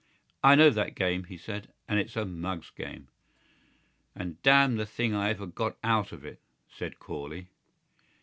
"I 0.43 0.55
know 0.55 0.71
that 0.71 0.95
game," 0.95 1.25
he 1.25 1.37
said, 1.37 1.67
"and 1.87 1.99
it's 1.99 2.15
a 2.15 2.25
mug's 2.25 2.71
game." 2.71 3.07
"And 4.15 4.41
damn 4.41 4.77
the 4.77 4.85
thing 4.87 5.13
I 5.13 5.29
ever 5.29 5.45
got 5.45 5.77
out 5.83 6.11
of 6.11 6.25
it," 6.25 6.39
said 6.67 6.97
Corley. 6.97 7.49